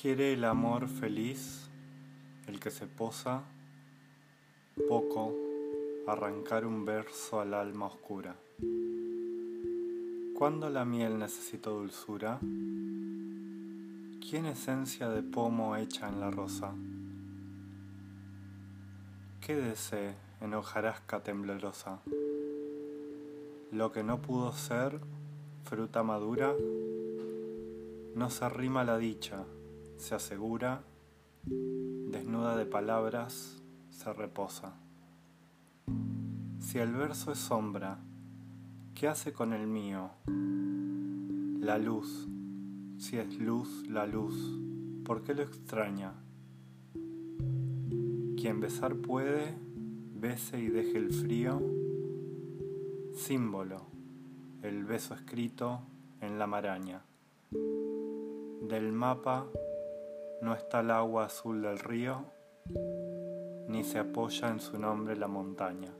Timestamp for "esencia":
14.46-15.08